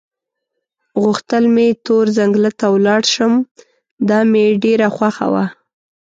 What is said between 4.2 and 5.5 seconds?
مې ډېره خوښه وه.